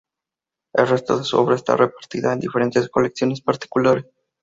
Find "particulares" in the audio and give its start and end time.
3.41-4.07